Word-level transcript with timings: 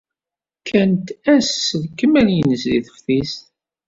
Kkant 0.59 1.07
ass 1.33 1.49
s 1.67 1.69
lekmal-nnes 1.81 2.63
deg 2.71 2.83
teftist. 2.87 3.43